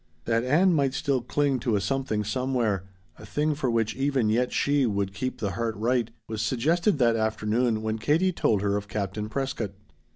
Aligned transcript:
That 0.25 0.43
Ann 0.43 0.73
might 0.73 0.95
still 0.95 1.21
cling 1.21 1.59
to 1.59 1.75
a 1.75 1.79
Something 1.79 2.23
Somewhere 2.23 2.85
a 3.19 3.23
thing 3.23 3.53
for 3.53 3.69
which 3.69 3.95
even 3.95 4.31
yet 4.31 4.51
she 4.51 4.87
would 4.87 5.13
keep 5.13 5.37
the 5.37 5.51
heart 5.51 5.75
right 5.75 6.09
was 6.27 6.41
suggested 6.41 6.97
that 6.97 7.15
afternoon 7.15 7.83
when 7.83 7.99
Katie 7.99 8.33
told 8.33 8.63
her 8.63 8.75
of 8.77 8.87
Captain 8.87 9.29
Prescott. 9.29 9.73